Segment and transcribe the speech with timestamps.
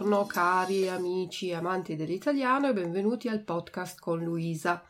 [0.00, 4.82] Buongiorno cari amici e amanti dell'italiano e benvenuti al podcast con Luisa.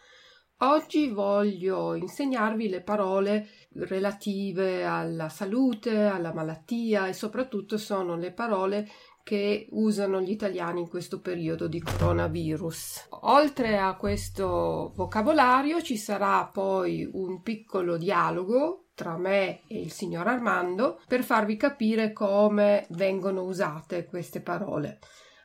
[0.59, 8.89] Oggi voglio insegnarvi le parole relative alla salute, alla malattia e soprattutto sono le parole
[9.23, 13.09] che usano gli italiani in questo periodo di coronavirus.
[13.23, 20.27] Oltre a questo vocabolario ci sarà poi un piccolo dialogo tra me e il signor
[20.27, 24.99] Armando per farvi capire come vengono usate queste parole.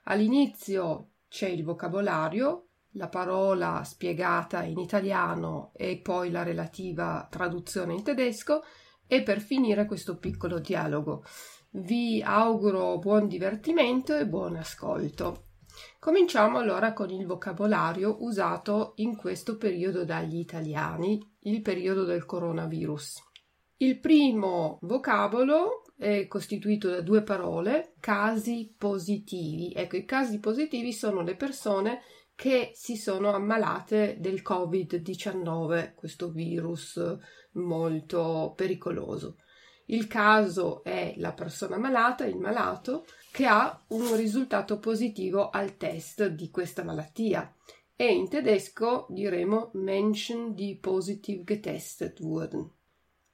[0.05, 8.03] All'inizio c'è il vocabolario, la parola spiegata in italiano e poi la relativa traduzione in
[8.03, 8.61] tedesco
[9.07, 11.23] e per finire questo piccolo dialogo.
[11.77, 15.47] Vi auguro buon divertimento e buon ascolto.
[15.99, 23.21] Cominciamo allora con il vocabolario usato in questo periodo dagli italiani, il periodo del coronavirus.
[23.75, 29.73] Il primo vocabolo è costituito da due parole, casi positivi.
[29.75, 32.03] Ecco, i casi positivi sono le persone
[32.35, 37.01] che si sono ammalate del Covid-19, questo virus
[37.51, 39.39] molto pericoloso.
[39.85, 46.27] Il caso è la persona malata, il malato, che ha un risultato positivo al test
[46.27, 47.53] di questa malattia
[47.95, 52.69] e in tedesco diremo Menschen, die positiv getestet wurden.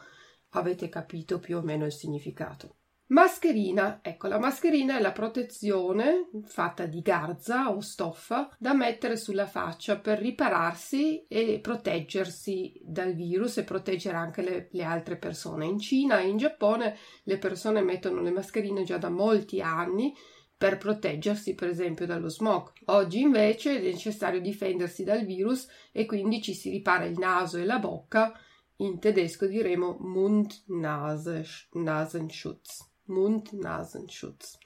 [0.50, 2.76] avete capito più o meno il significato.
[3.08, 9.48] Mascherina, ecco la mascherina è la protezione fatta di garza o stoffa da mettere sulla
[9.48, 15.66] faccia per ripararsi e proteggersi dal virus e proteggere anche le, le, altre persone.
[15.66, 20.14] In Cina e in Giappone le persone mettono le mascherine già da molti anni
[20.62, 22.74] per proteggersi per esempio dallo smog.
[22.86, 27.66] Oggi invece è necessario difendersi dal virus e quindi ci si ripara il naso e
[27.66, 28.32] la bocca.
[28.76, 32.92] In tedesco diremo Mund-Nasenschutz.
[33.06, 34.60] Mund-Nasenschutz.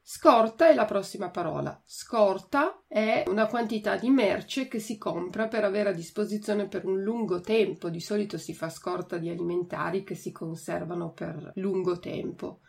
[0.00, 1.82] Scorta è la prossima parola.
[1.84, 7.02] Scorta è una quantità di merce che si compra per avere a disposizione per un
[7.02, 7.90] lungo tempo.
[7.90, 12.60] Di solito si fa scorta di alimentari che si conservano per lungo tempo.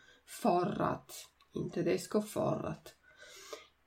[0.42, 2.96] Vorrat in tedesco Vorrat.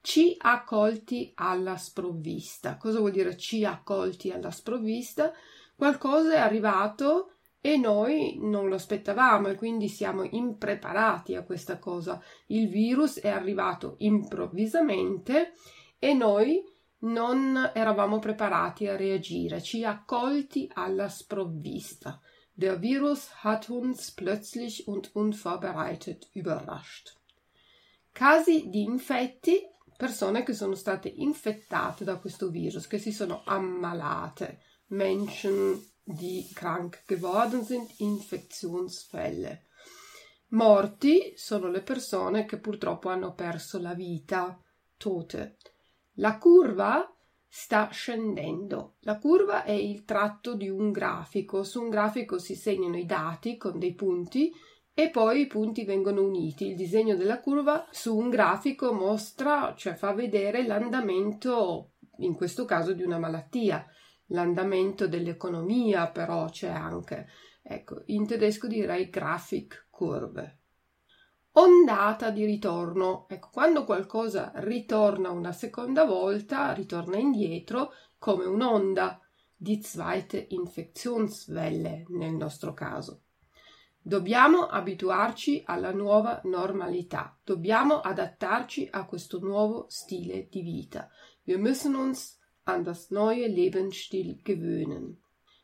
[0.02, 2.78] Ci accolti alla sprovvista.
[2.78, 5.32] Cosa vuol dire ci accolti alla sprovvista?
[5.76, 12.22] Qualcosa è arrivato e noi non lo aspettavamo e quindi siamo impreparati a questa cosa.
[12.48, 15.54] Il virus è arrivato improvvisamente
[15.98, 16.62] e noi
[17.00, 22.20] non eravamo preparati a reagire, ci accolti alla sprovvista.
[22.56, 27.23] Der Virus hat uns plötzlich und unvorbereitet überrascht.
[28.14, 29.60] Casi di infetti,
[29.98, 34.60] persone che sono state infettate da questo virus, che si sono ammalate.
[34.90, 39.66] Menschen, die krank geworden sind, Infektionsfälle.
[40.50, 44.60] Morti sono le persone che purtroppo hanno perso la vita,
[44.96, 45.58] tote.
[46.18, 47.12] La curva
[47.48, 48.98] sta scendendo.
[49.00, 51.64] La curva è il tratto di un grafico.
[51.64, 54.52] Su un grafico si segnano i dati con dei punti
[54.94, 56.68] e poi i punti vengono uniti.
[56.68, 62.94] Il disegno della curva su un grafico mostra, cioè fa vedere l'andamento, in questo caso
[62.94, 63.86] di una malattia,
[64.28, 67.28] l'andamento dell'economia, però c'è anche.
[67.62, 70.58] Ecco, in tedesco direi graphic curve
[71.54, 73.26] ondata di ritorno.
[73.28, 79.20] Ecco, quando qualcosa ritorna una seconda volta, ritorna indietro come un'onda,
[79.56, 83.23] di zweite Infektionswelle nel nostro caso.
[84.06, 91.08] Dobbiamo abituarci alla nuova normalità, dobbiamo adattarci a questo nuovo stile di vita.
[91.46, 95.16] Wir müssen uns an das neue Lebensstil gewöhnen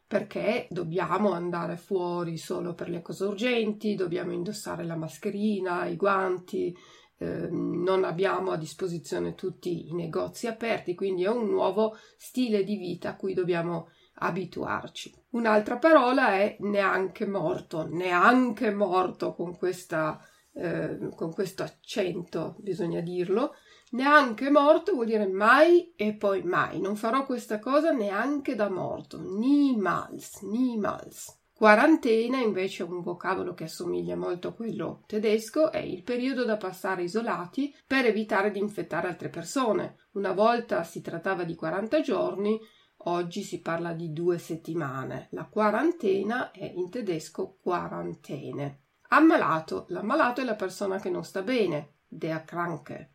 [0.07, 6.73] perché dobbiamo andare fuori solo per le cose urgenti, dobbiamo indossare la mascherina, i guanti,
[7.17, 12.77] eh, non abbiamo a disposizione tutti i negozi aperti, quindi è un nuovo stile di
[12.77, 13.89] vita a cui dobbiamo
[14.19, 15.13] abituarci.
[15.31, 20.19] Un'altra parola è neanche morto, neanche morto con, questa,
[20.53, 23.53] eh, con questo accento, bisogna dirlo,
[23.91, 26.79] Neanche morto vuol dire mai e poi mai.
[26.79, 29.19] Non farò questa cosa neanche da morto.
[29.19, 31.39] Niemals, niemals.
[31.59, 36.55] Quarantena invece è un vocabolo che assomiglia molto a quello tedesco, è il periodo da
[36.55, 39.95] passare isolati per evitare di infettare altre persone.
[40.11, 42.57] Una volta si trattava di 40 giorni,
[43.03, 45.27] oggi si parla di due settimane.
[45.31, 48.81] La quarantena è in tedesco quarantene.
[49.09, 53.13] Ammalato, l'ammalato è la persona che non sta bene, der Kranke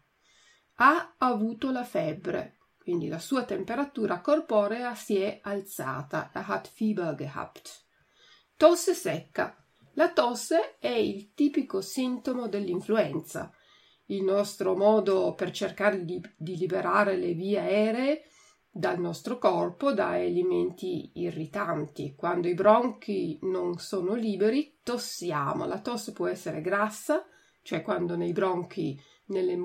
[0.77, 7.15] ha avuto la febbre, quindi la sua temperatura corporea si è alzata, er hat Fieber
[7.15, 7.85] gehabt.
[8.57, 9.57] Tosse secca.
[9.97, 13.53] La tosse è il tipico sintomo dell'influenza.
[14.07, 18.23] Il nostro modo per cercare di, di liberare le vie aeree
[18.77, 22.17] dal nostro corpo da elementi irritanti.
[22.17, 25.65] Quando i bronchi non sono liberi, tossiamo.
[25.65, 27.25] La tosse può essere grassa,
[27.63, 29.57] cioè quando nei bronchi nelle,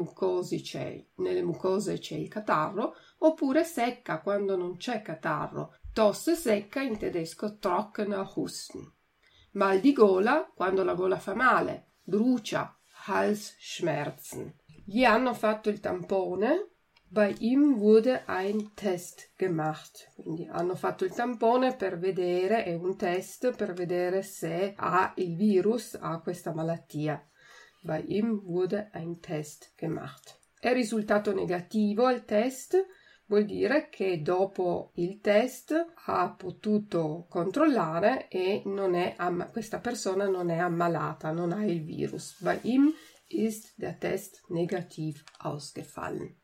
[0.62, 5.76] c'è, nelle mucose c'è il catarro, oppure secca quando non c'è catarro.
[5.92, 8.94] Tosse secca in tedesco trockener Husten.
[9.54, 14.56] Mal di gola quando la gola fa male, brucia, Halsschmerzen.
[14.86, 16.69] Gli hanno fatto il tampone,
[17.12, 20.12] bei ihm wurde ein Test gemacht.
[20.16, 25.36] Quindi hanno fatto il tampone per vedere, è un test per vedere se ha il
[25.36, 27.24] virus, ha questa malattia.
[27.82, 30.40] Bei ihm wurde ein Test gemacht.
[30.60, 32.86] È risultato negativo il test,
[33.28, 35.74] vuol dire che dopo il test
[36.06, 38.64] ha potuto controllare e
[39.16, 42.36] amma- questa persona non è ammalata, non ha il virus.
[42.42, 42.94] Bei ihm
[43.30, 46.36] ist der Test negativ ausgefallen.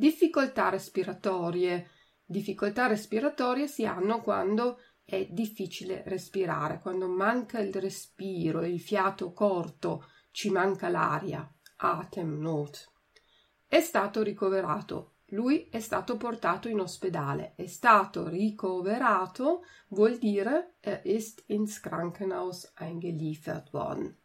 [0.00, 1.90] Difficoltà respiratorie.
[2.24, 10.04] Difficoltà respiratorie si hanno quando è difficile respirare, quando manca il respiro, il fiato corto,
[10.30, 12.92] ci manca l'aria, Atemnot.
[13.66, 15.14] È stato ricoverato.
[15.30, 17.54] Lui è stato portato in ospedale.
[17.56, 24.16] È stato ricoverato vuol dire er ist ins Krankenhaus eingeliefert worden.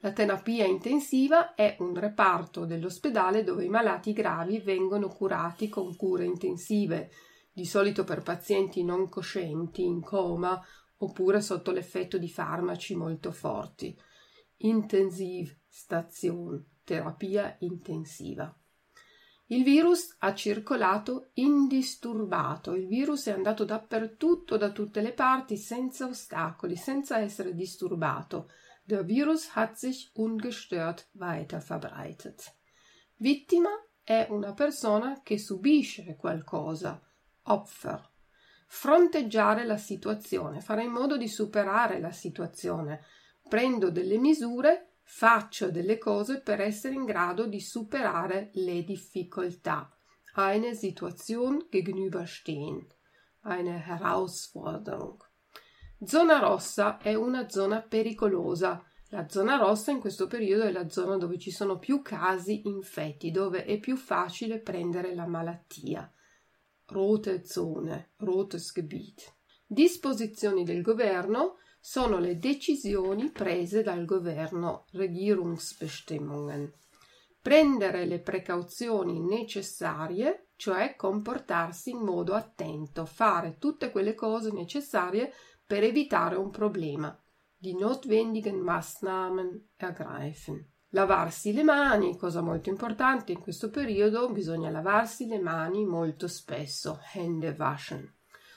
[0.00, 6.24] La terapia intensiva è un reparto dell'ospedale dove i malati gravi vengono curati con cure
[6.24, 7.10] intensive,
[7.52, 10.64] di solito per pazienti non coscienti, in coma
[10.98, 13.98] oppure sotto l'effetto di farmaci molto forti.
[14.58, 18.54] Intensivstation, terapia intensiva.
[19.46, 26.06] Il virus ha circolato indisturbato, il virus è andato dappertutto, da tutte le parti, senza
[26.06, 28.48] ostacoli, senza essere disturbato.
[28.88, 32.54] Der Virus hat sich ungestört weiter verbreitet.
[33.18, 33.68] Vittima
[34.02, 36.98] è una persona che subisce qualcosa,
[37.42, 38.10] Opfer.
[38.66, 43.04] Fronteggiare la situazione, fare in modo di superare la situazione,
[43.46, 49.94] prendo delle misure, faccio delle cose per essere in grado di superare le difficoltà.
[50.34, 52.86] Eine Situation gegenüberstehen.
[53.42, 55.27] Eine Herausforderung.
[56.04, 58.82] Zona rossa è una zona pericolosa.
[59.08, 63.32] La zona rossa in questo periodo è la zona dove ci sono più casi infetti,
[63.32, 66.10] dove è più facile prendere la malattia.
[66.86, 69.34] Rote zone, rotes Gebiet.
[69.66, 76.72] Disposizioni del governo sono le decisioni prese dal governo Regierungsbestimmungen.
[77.42, 85.32] Prendere le precauzioni necessarie, cioè comportarsi in modo attento, fare tutte quelle cose necessarie
[85.64, 87.16] per evitare un problema.
[87.56, 90.68] Die notwendigen Maßnahmen ergreifen.
[90.90, 96.98] Lavarsi le mani, cosa molto importante in questo periodo, bisogna lavarsi le mani molto spesso,
[97.12, 98.12] Hände waschen.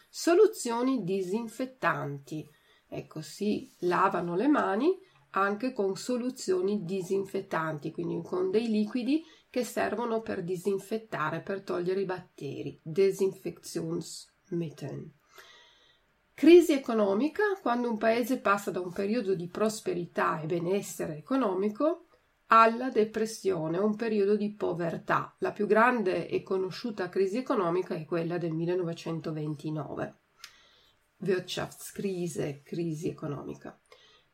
[0.09, 2.49] Soluzioni disinfettanti.
[2.87, 4.97] Ecco, si lavano le mani
[5.31, 12.05] anche con soluzioni disinfettanti, quindi con dei liquidi che servono per disinfettare, per togliere i
[12.05, 12.79] batteri.
[12.81, 15.11] Desinfektionsmittel.
[16.33, 22.05] Crisi economica, quando un paese passa da un periodo di prosperità e benessere economico
[22.47, 25.35] alla depressione, un periodo di povertà.
[25.39, 30.15] La più grande e conosciuta crisi economica è quella del 1929.
[31.17, 33.77] Wirtschaftskrise, crisi economica.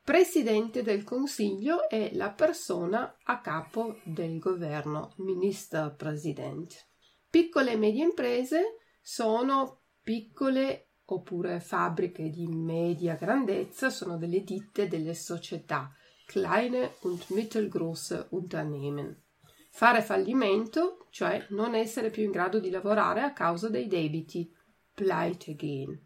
[0.07, 6.87] Presidente del Consiglio è la persona a capo del governo, Ministerpräsident.
[7.29, 15.13] Piccole e medie imprese sono piccole oppure fabbriche di media grandezza, sono delle ditte, delle
[15.13, 15.93] società
[16.25, 19.23] kleine und mittelgroße Unternehmen.
[19.71, 24.49] Fare fallimento, cioè non essere più in grado di lavorare a causa dei debiti,
[24.93, 26.01] pleite gehen.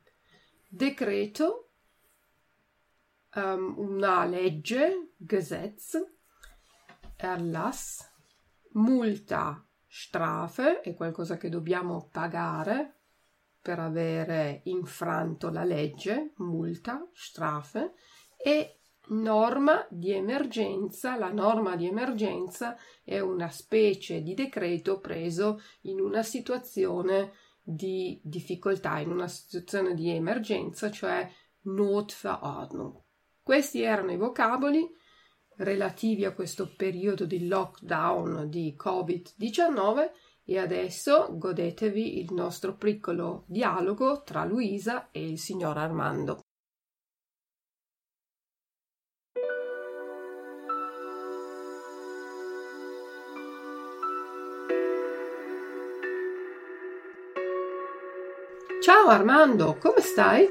[0.67, 1.61] Decreto,
[3.36, 5.98] um, una legge, Gesetz,
[7.16, 8.10] Erlass,
[8.74, 12.96] multa, Strafe, è qualcosa che dobbiamo pagare
[13.62, 17.94] per avere infranto la legge, multa, Strafe,
[18.38, 21.18] e norma di emergenza.
[21.18, 29.00] La norma di emergenza è una specie di decreto preso in una situazione di difficoltà,
[29.00, 31.30] in una situazione di emergenza, cioè
[31.64, 33.00] Notverordnung.
[33.43, 34.88] Questi erano i vocaboli
[35.57, 40.12] relativi a questo periodo di lockdown di Covid-19
[40.45, 46.39] e adesso godetevi il nostro piccolo dialogo tra Luisa e il signor Armando.
[58.81, 60.43] Ciao Armando, come stai?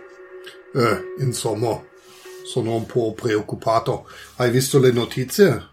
[0.72, 1.89] Eh, insomma,
[2.50, 4.08] sono un po' preoccupato.
[4.36, 5.68] Hai visto le notizie?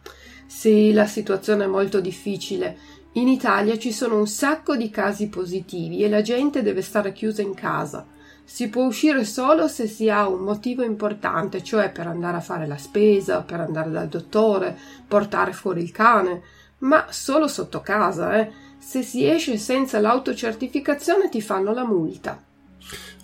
[0.45, 2.77] Sì, la situazione è molto difficile.
[3.13, 7.41] In Italia ci sono un sacco di casi positivi e la gente deve stare chiusa
[7.41, 8.05] in casa.
[8.43, 12.67] Si può uscire solo se si ha un motivo importante, cioè per andare a fare
[12.67, 16.41] la spesa, per andare dal dottore, portare fuori il cane,
[16.79, 18.51] ma solo sotto casa, eh.
[18.77, 22.46] Se si esce senza l'autocertificazione ti fanno la multa.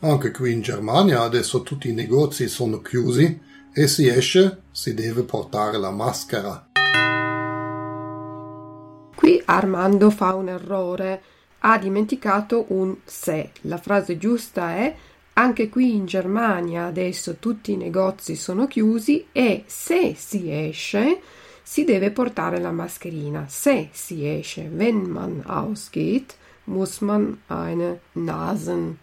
[0.02, 3.40] Anche qui in Germania adesso tutti i negozi sono chiusi
[3.74, 6.68] e si esce, si deve portare la maschera.
[9.16, 11.22] Qui Armando fa un errore.
[11.60, 13.52] Ha dimenticato un se.
[13.62, 14.96] La frase giusta è
[15.36, 21.22] anche qui in Germania adesso tutti i negozi sono chiusi e se si esce
[21.64, 23.46] si deve portare la mascherina.
[23.48, 29.03] Se si esce, wenn man ausgeht, muss man eine Nasen-Mund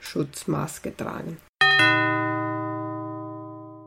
[0.00, 1.38] Schutzmaske tragen.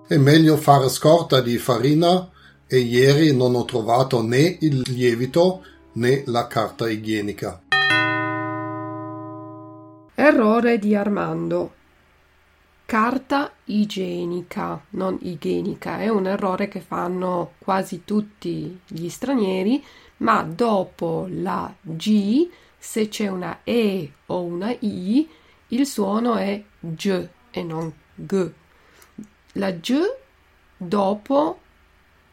[0.07, 2.29] È meglio fare scorta di farina
[2.67, 7.61] e ieri non ho trovato né il lievito né la carta igienica.
[10.15, 11.73] Errore di Armando.
[12.85, 19.83] Carta igienica, non igienica, è un errore che fanno quasi tutti gli stranieri,
[20.17, 22.47] ma dopo la G,
[22.83, 25.25] se c'è una E o una I,
[25.69, 28.51] il suono è G e non G.
[29.53, 29.93] La G
[30.75, 31.59] dopo,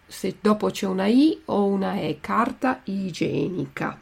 [0.09, 3.97] se dopo c'è una I o una E, carta igienica.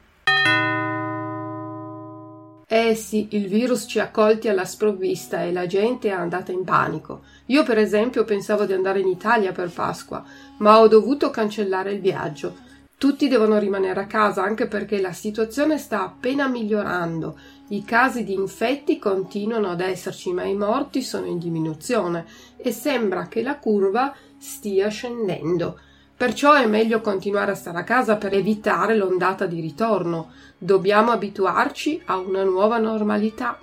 [2.66, 6.64] Eh sì, il virus ci ha colti alla sprovvista e la gente è andata in
[6.64, 7.24] panico.
[7.46, 10.24] Io, per esempio, pensavo di andare in Italia per Pasqua,
[10.58, 12.66] ma ho dovuto cancellare il viaggio.
[12.98, 17.38] Tutti devono rimanere a casa anche perché la situazione sta appena migliorando.
[17.68, 22.26] I casi di infetti continuano ad esserci, ma i morti sono in diminuzione
[22.56, 25.78] e sembra che la curva stia scendendo.
[26.16, 30.32] Perciò è meglio continuare a stare a casa per evitare l'ondata di ritorno.
[30.58, 33.60] Dobbiamo abituarci a una nuova normalità.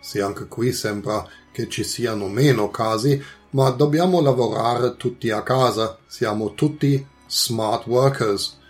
[0.00, 5.98] Sì, anche qui sembra che ci siano meno casi, ma dobbiamo lavorare tutti a casa.
[6.06, 8.60] Siamo tutti smart workers.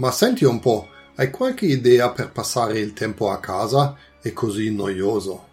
[0.00, 3.94] Ma senti un po', hai qualche idea per passare il tempo a casa?
[4.18, 5.48] È così noioso.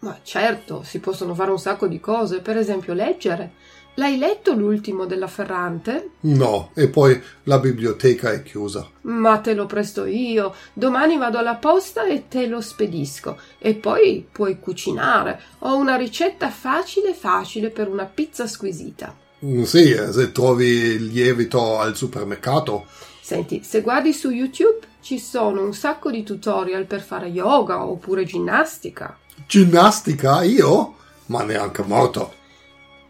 [0.00, 3.52] Ma certo, si possono fare un sacco di cose, per esempio leggere.
[3.94, 6.10] L'hai letto l'ultimo della Ferrante?
[6.20, 8.86] No, e poi la biblioteca è chiusa.
[9.02, 10.54] Ma te lo presto io.
[10.74, 13.38] Domani vado alla posta e te lo spedisco.
[13.58, 15.40] E poi puoi cucinare.
[15.60, 19.16] Ho una ricetta facile facile per una pizza squisita.
[19.64, 22.84] Sì, eh, se trovi il lievito al supermercato.
[23.26, 28.22] Senti, se guardi su YouTube ci sono un sacco di tutorial per fare yoga oppure
[28.22, 29.18] ginnastica.
[29.48, 30.44] Ginnastica?
[30.44, 30.94] Io?
[31.26, 32.32] Ma neanche morto.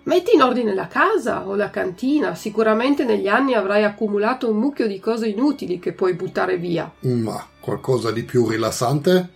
[0.05, 4.87] Metti in ordine la casa o la cantina, sicuramente negli anni avrai accumulato un mucchio
[4.87, 6.91] di cose inutili che puoi buttare via.
[7.01, 9.35] Ma qualcosa di più rilassante?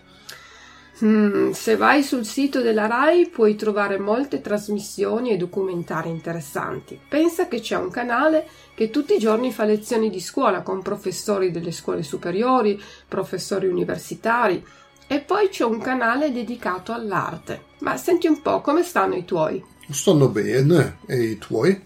[1.03, 6.99] Hmm, se vai sul sito della RAI puoi trovare molte trasmissioni e documentari interessanti.
[7.07, 11.49] Pensa che c'è un canale che tutti i giorni fa lezioni di scuola con professori
[11.49, 14.63] delle scuole superiori, professori universitari
[15.07, 17.63] e poi c'è un canale dedicato all'arte.
[17.79, 19.63] Ma senti un po' come stanno i tuoi?
[19.89, 20.97] Stanno bene.
[21.07, 21.81] E i tuoi?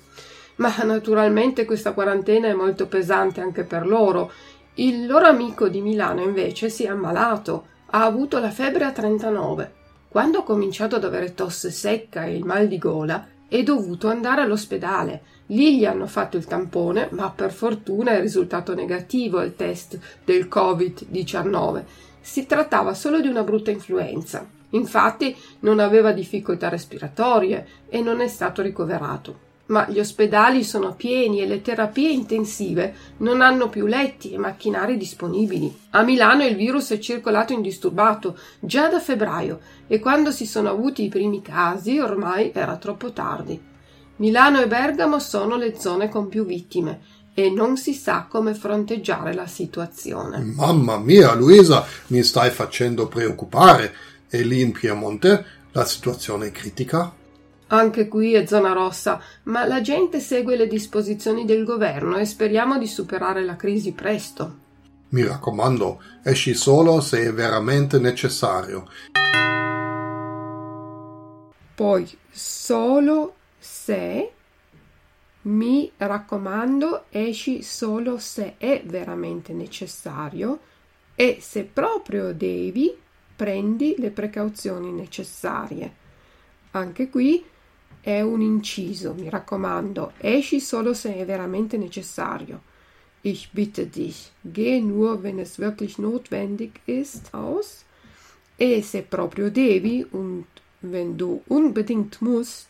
[0.57, 4.31] Ma naturalmente questa quarantena è molto pesante anche per loro.
[4.75, 9.71] Il loro amico di Milano invece si è ammalato, ha avuto la febbre a 39.
[10.09, 14.41] Quando ha cominciato ad avere tosse secca e il mal di gola, è dovuto andare
[14.41, 15.21] all'ospedale.
[15.47, 20.49] Lì gli hanno fatto il tampone, ma per fortuna è risultato negativo il test del
[20.51, 21.83] Covid-19.
[22.19, 24.45] Si trattava solo di una brutta influenza.
[24.71, 29.44] Infatti non aveva difficoltà respiratorie e non è stato ricoverato.
[29.67, 34.95] Ma gli ospedali sono pieni e le terapie intensive non hanno più letti e macchinari
[34.95, 35.75] disponibili.
[35.91, 41.03] A Milano il virus è circolato indisturbato già da febbraio e quando si sono avuti
[41.03, 43.59] i primi casi ormai era troppo tardi.
[44.17, 47.01] Milano e Bergamo sono le zone con più vittime
[47.33, 50.39] e non si sa come fronteggiare la situazione.
[50.39, 53.93] Mamma mia, Luisa, mi stai facendo preoccupare.
[54.29, 57.11] E lì in Piemonte la situazione è critica?
[57.67, 62.77] Anche qui è zona rossa, ma la gente segue le disposizioni del governo e speriamo
[62.77, 64.63] di superare la crisi presto.
[65.09, 68.87] Mi raccomando, esci solo se è veramente necessario.
[71.73, 74.31] Poi solo se
[75.43, 80.59] mi raccomando, esci solo se è veramente necessario
[81.15, 82.95] e se proprio devi,
[83.35, 86.03] prendi le precauzioni necessarie.
[86.71, 87.43] Anche qui
[88.05, 92.61] è un inciso, mi raccomando, esci solo se è veramente necessario.
[93.21, 97.83] Ich bitte dich, geh nur, wenn es wirklich notwendig ist, aus.
[98.57, 100.45] E se proprio devi und
[100.81, 102.67] wenn du unbedingt musst,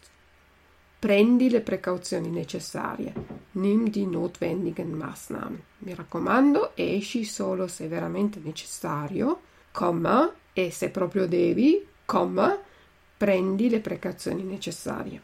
[0.99, 3.13] prendi le precauzioni necessarie.
[3.51, 5.61] Nimm die notwendigen Maßnahmen.
[5.79, 9.41] Mi raccomando, esci solo se veramente necessario,
[9.73, 12.57] comma, e se proprio devi, comma,
[13.17, 15.21] prendi le precauzioni necessarie.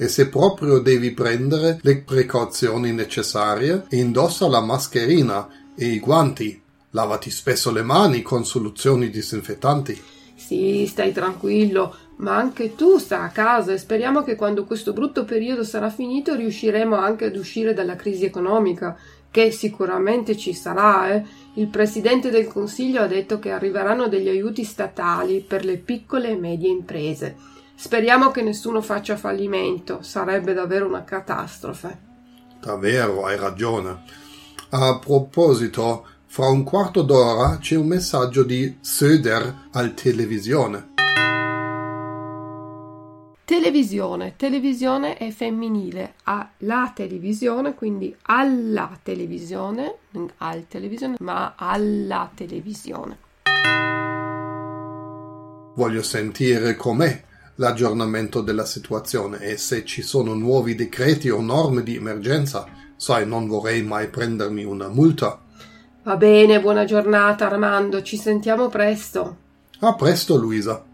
[0.00, 6.62] E se proprio devi prendere le precauzioni necessarie, indossa la mascherina e i guanti.
[6.90, 10.00] Lavati spesso le mani con soluzioni disinfettanti.
[10.36, 15.24] Sì, stai tranquillo, ma anche tu sta a casa e speriamo che quando questo brutto
[15.24, 18.96] periodo sarà finito riusciremo anche ad uscire dalla crisi economica,
[19.30, 21.24] che sicuramente ci sarà, eh?
[21.54, 26.36] Il Presidente del Consiglio ha detto che arriveranno degli aiuti statali per le piccole e
[26.36, 27.36] medie imprese.
[27.74, 32.06] Speriamo che nessuno faccia fallimento, sarebbe davvero una catastrofe.
[32.60, 34.02] Davvero, hai ragione.
[34.70, 40.97] A proposito, fra un quarto d'ora c'è un messaggio di Söder al televisione.
[43.48, 52.30] Televisione, televisione è femminile, ha la televisione, quindi alla televisione, non al televisione, ma alla
[52.34, 53.16] televisione.
[55.74, 57.22] Voglio sentire com'è
[57.54, 62.66] l'aggiornamento della situazione e se ci sono nuovi decreti o norme di emergenza.
[62.96, 65.40] Sai, non vorrei mai prendermi una multa.
[66.02, 69.36] Va bene, buona giornata Armando, ci sentiamo presto.
[69.78, 70.84] A presto, Luisa.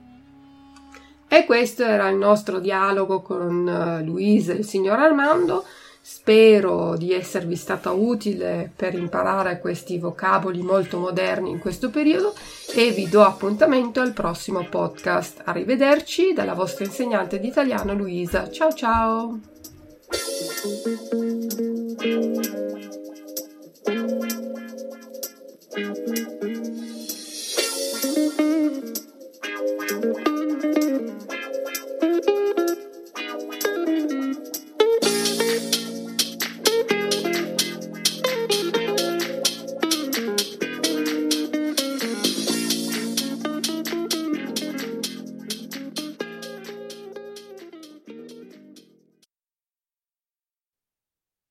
[1.35, 5.64] E questo era il nostro dialogo con uh, Luisa e il signor Armando.
[6.01, 12.35] Spero di esservi stata utile per imparare questi vocaboli molto moderni in questo periodo
[12.73, 15.42] e vi do appuntamento al prossimo podcast.
[15.42, 18.49] Arrivederci dalla vostra insegnante di italiano Luisa.
[18.49, 19.40] Ciao ciao!